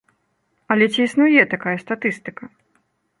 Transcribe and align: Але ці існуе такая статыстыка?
Але 0.75 0.87
ці 0.95 1.01
існуе 1.07 1.43
такая 1.53 1.73
статыстыка? 1.83 2.43